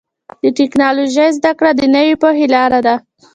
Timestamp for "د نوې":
1.75-2.13